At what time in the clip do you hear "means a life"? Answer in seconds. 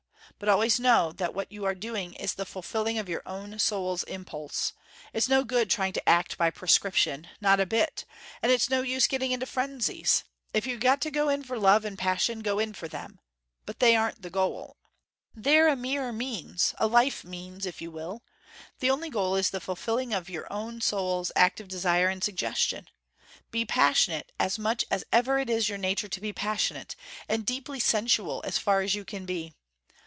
16.11-17.23